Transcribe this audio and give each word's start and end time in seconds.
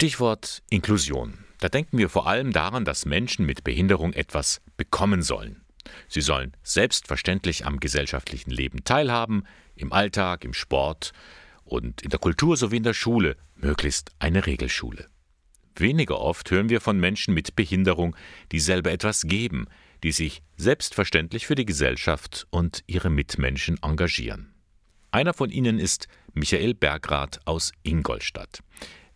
Stichwort 0.00 0.62
Inklusion. 0.70 1.44
Da 1.58 1.68
denken 1.68 1.98
wir 1.98 2.08
vor 2.08 2.28
allem 2.28 2.52
daran, 2.52 2.84
dass 2.84 3.04
Menschen 3.04 3.44
mit 3.44 3.64
Behinderung 3.64 4.12
etwas 4.12 4.60
bekommen 4.76 5.22
sollen. 5.22 5.62
Sie 6.06 6.20
sollen 6.20 6.56
selbstverständlich 6.62 7.66
am 7.66 7.80
gesellschaftlichen 7.80 8.52
Leben 8.52 8.84
teilhaben, 8.84 9.42
im 9.74 9.92
Alltag, 9.92 10.44
im 10.44 10.54
Sport 10.54 11.10
und 11.64 12.00
in 12.02 12.10
der 12.10 12.20
Kultur 12.20 12.56
sowie 12.56 12.76
in 12.76 12.84
der 12.84 12.94
Schule, 12.94 13.36
möglichst 13.56 14.12
eine 14.20 14.46
Regelschule. 14.46 15.08
Weniger 15.74 16.20
oft 16.20 16.48
hören 16.52 16.68
wir 16.68 16.80
von 16.80 17.00
Menschen 17.00 17.34
mit 17.34 17.56
Behinderung, 17.56 18.14
die 18.52 18.60
selber 18.60 18.92
etwas 18.92 19.22
geben, 19.22 19.66
die 20.04 20.12
sich 20.12 20.42
selbstverständlich 20.56 21.44
für 21.44 21.56
die 21.56 21.66
Gesellschaft 21.66 22.46
und 22.50 22.84
ihre 22.86 23.10
Mitmenschen 23.10 23.82
engagieren. 23.82 24.54
Einer 25.10 25.34
von 25.34 25.50
ihnen 25.50 25.80
ist 25.80 26.06
Michael 26.34 26.74
Bergrath 26.74 27.40
aus 27.46 27.72
Ingolstadt. 27.82 28.60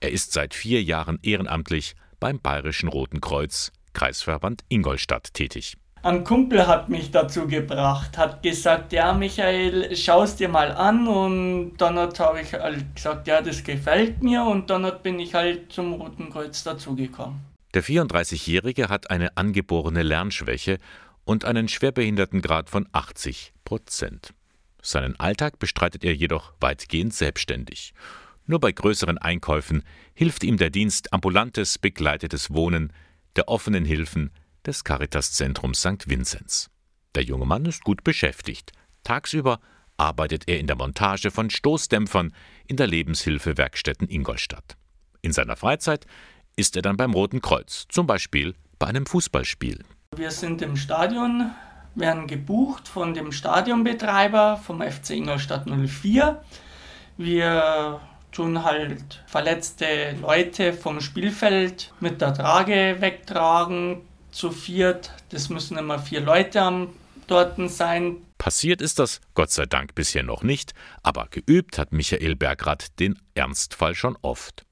Er 0.00 0.10
ist 0.10 0.32
seit 0.32 0.54
vier 0.54 0.82
Jahren 0.82 1.18
ehrenamtlich 1.22 1.94
beim 2.20 2.40
Bayerischen 2.40 2.88
Roten 2.88 3.20
Kreuz, 3.20 3.70
Kreisverband 3.92 4.64
Ingolstadt 4.70 5.34
tätig. 5.34 5.76
Ein 6.02 6.24
Kumpel 6.24 6.66
hat 6.66 6.88
mich 6.88 7.10
dazu 7.10 7.46
gebracht, 7.46 8.16
hat 8.16 8.42
gesagt, 8.42 8.94
ja 8.94 9.12
Michael, 9.12 9.94
schau 9.94 10.22
es 10.22 10.36
dir 10.36 10.48
mal 10.48 10.72
an 10.72 11.06
und 11.06 11.76
dann 11.76 11.98
habe 11.98 12.40
ich 12.40 12.54
halt 12.54 12.96
gesagt, 12.96 13.28
ja, 13.28 13.42
das 13.42 13.62
gefällt 13.62 14.22
mir 14.22 14.42
und 14.42 14.70
dann 14.70 14.90
bin 15.02 15.18
ich 15.18 15.34
halt 15.34 15.70
zum 15.70 15.92
Roten 15.92 16.30
Kreuz 16.30 16.64
dazugekommen. 16.64 17.40
Der 17.74 17.84
34-Jährige 17.84 18.88
hat 18.88 19.10
eine 19.10 19.36
angeborene 19.36 20.02
Lernschwäche 20.02 20.78
und 21.26 21.44
einen 21.44 21.68
Schwerbehindertengrad 21.68 22.70
von 22.70 22.88
80 22.92 23.52
Prozent. 23.66 24.32
Seinen 24.80 25.20
Alltag 25.20 25.58
bestreitet 25.58 26.02
er 26.04 26.14
jedoch 26.14 26.54
weitgehend 26.60 27.12
selbstständig. 27.12 27.92
Nur 28.50 28.58
bei 28.58 28.72
größeren 28.72 29.16
Einkäufen 29.16 29.84
hilft 30.12 30.42
ihm 30.42 30.56
der 30.56 30.70
Dienst 30.70 31.12
ambulantes 31.12 31.78
begleitetes 31.78 32.52
Wohnen 32.52 32.92
der 33.36 33.46
offenen 33.46 33.84
Hilfen 33.84 34.32
des 34.66 34.82
Caritaszentrums 34.82 35.78
St. 35.78 36.08
Vinzenz. 36.08 36.68
Der 37.14 37.22
junge 37.22 37.46
Mann 37.46 37.64
ist 37.64 37.84
gut 37.84 38.02
beschäftigt. 38.02 38.72
Tagsüber 39.04 39.60
arbeitet 39.98 40.48
er 40.48 40.58
in 40.58 40.66
der 40.66 40.74
Montage 40.74 41.30
von 41.30 41.48
Stoßdämpfern 41.48 42.34
in 42.66 42.76
der 42.76 42.88
Lebenshilfe 42.88 43.56
Werkstätten 43.56 44.10
Ingolstadt. 44.10 44.76
In 45.22 45.32
seiner 45.32 45.54
Freizeit 45.54 46.04
ist 46.56 46.74
er 46.74 46.82
dann 46.82 46.96
beim 46.96 47.12
Roten 47.12 47.40
Kreuz, 47.40 47.86
zum 47.88 48.08
Beispiel 48.08 48.56
bei 48.80 48.88
einem 48.88 49.06
Fußballspiel. 49.06 49.84
Wir 50.16 50.32
sind 50.32 50.60
im 50.60 50.74
Stadion, 50.74 51.52
werden 51.94 52.26
gebucht 52.26 52.88
von 52.88 53.14
dem 53.14 53.30
Stadionbetreiber 53.30 54.56
vom 54.56 54.82
FC 54.82 55.10
Ingolstadt 55.10 55.66
04. 55.68 56.42
Wir 57.16 58.00
tun 58.32 58.64
halt 58.64 59.22
verletzte 59.26 60.16
Leute 60.20 60.72
vom 60.72 61.00
Spielfeld 61.00 61.92
mit 62.00 62.20
der 62.20 62.34
Trage 62.34 62.96
wegtragen, 63.00 64.02
zu 64.30 64.50
viert. 64.50 65.12
Das 65.30 65.48
müssen 65.48 65.76
immer 65.76 65.98
vier 65.98 66.20
Leute 66.20 66.62
am 66.62 66.88
dort 67.26 67.56
sein. 67.70 68.16
Passiert 68.38 68.80
ist 68.80 68.98
das 68.98 69.20
Gott 69.34 69.50
sei 69.50 69.66
Dank 69.66 69.94
bisher 69.94 70.22
noch 70.22 70.42
nicht, 70.42 70.72
aber 71.02 71.28
geübt 71.30 71.78
hat 71.78 71.92
Michael 71.92 72.36
Bergrath 72.36 72.98
den 72.98 73.18
Ernstfall 73.34 73.94
schon 73.94 74.16
oft. 74.22 74.64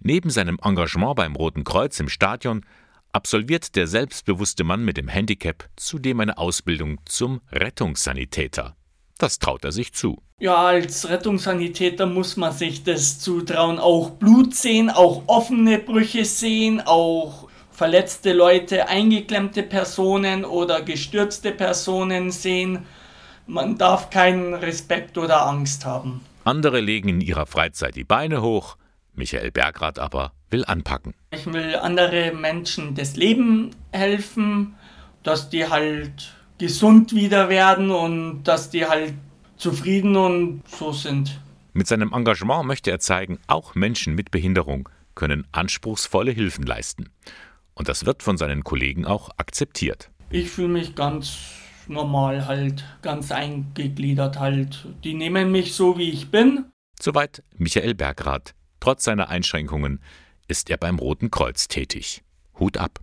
Neben 0.00 0.30
seinem 0.30 0.58
Engagement 0.62 1.16
beim 1.16 1.36
Roten 1.36 1.64
Kreuz 1.64 1.98
im 2.00 2.08
Stadion 2.08 2.64
absolviert 3.12 3.74
der 3.76 3.86
selbstbewusste 3.86 4.64
Mann 4.64 4.84
mit 4.84 4.96
dem 4.96 5.08
Handicap 5.08 5.68
zudem 5.76 6.20
eine 6.20 6.38
Ausbildung 6.38 7.00
zum 7.06 7.40
Rettungssanitäter. 7.50 8.76
Das 9.20 9.38
traut 9.38 9.64
er 9.66 9.72
sich 9.72 9.92
zu. 9.92 10.22
Ja, 10.38 10.56
als 10.56 11.06
Rettungssanitäter 11.10 12.06
muss 12.06 12.38
man 12.38 12.52
sich 12.52 12.84
das 12.84 13.18
zutrauen. 13.18 13.78
Auch 13.78 14.12
Blut 14.12 14.54
sehen, 14.54 14.88
auch 14.88 15.24
offene 15.26 15.78
Brüche 15.78 16.24
sehen, 16.24 16.80
auch 16.80 17.46
verletzte 17.70 18.32
Leute, 18.32 18.88
eingeklemmte 18.88 19.62
Personen 19.62 20.46
oder 20.46 20.80
gestürzte 20.80 21.52
Personen 21.52 22.30
sehen. 22.30 22.86
Man 23.46 23.76
darf 23.76 24.08
keinen 24.08 24.54
Respekt 24.54 25.18
oder 25.18 25.46
Angst 25.46 25.84
haben. 25.84 26.22
Andere 26.44 26.80
legen 26.80 27.10
in 27.10 27.20
ihrer 27.20 27.44
Freizeit 27.44 27.96
die 27.96 28.04
Beine 28.04 28.40
hoch, 28.40 28.78
Michael 29.12 29.50
Bergrath 29.50 29.98
aber 29.98 30.32
will 30.48 30.64
anpacken. 30.64 31.12
Ich 31.32 31.44
will 31.44 31.76
andere 31.76 32.32
Menschen 32.32 32.94
das 32.94 33.16
Leben 33.16 33.72
helfen, 33.92 34.76
dass 35.22 35.50
die 35.50 35.68
halt 35.68 36.32
gesund 36.60 37.14
wieder 37.14 37.48
werden 37.48 37.90
und 37.90 38.44
dass 38.44 38.68
die 38.68 38.86
halt 38.86 39.14
zufrieden 39.56 40.14
und 40.14 40.62
so 40.68 40.92
sind. 40.92 41.40
Mit 41.72 41.88
seinem 41.88 42.12
Engagement 42.12 42.66
möchte 42.66 42.90
er 42.90 43.00
zeigen, 43.00 43.38
auch 43.46 43.74
Menschen 43.74 44.14
mit 44.14 44.30
Behinderung 44.30 44.88
können 45.14 45.46
anspruchsvolle 45.52 46.32
Hilfen 46.32 46.66
leisten. 46.66 47.08
Und 47.74 47.88
das 47.88 48.04
wird 48.04 48.22
von 48.22 48.36
seinen 48.36 48.62
Kollegen 48.62 49.06
auch 49.06 49.30
akzeptiert. 49.38 50.10
Ich 50.28 50.50
fühle 50.50 50.68
mich 50.68 50.94
ganz 50.94 51.38
normal 51.88 52.46
halt, 52.46 52.84
ganz 53.00 53.32
eingegliedert 53.32 54.38
halt. 54.38 54.86
Die 55.02 55.14
nehmen 55.14 55.50
mich 55.50 55.72
so, 55.72 55.96
wie 55.96 56.10
ich 56.10 56.30
bin. 56.30 56.66
Soweit 57.00 57.42
Michael 57.56 57.94
Bergrath. 57.94 58.54
Trotz 58.80 59.04
seiner 59.04 59.30
Einschränkungen 59.30 60.00
ist 60.46 60.68
er 60.68 60.76
beim 60.76 60.98
Roten 60.98 61.30
Kreuz 61.30 61.68
tätig. 61.68 62.22
Hut 62.58 62.76
ab. 62.76 63.00